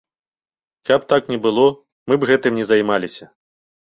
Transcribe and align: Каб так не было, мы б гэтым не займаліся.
Каб 0.89 1.03
так 1.11 1.27
не 1.31 1.37
было, 1.45 1.65
мы 2.13 2.17
б 2.23 2.31
гэтым 2.31 2.57
не 2.61 2.65
займаліся. 2.71 3.29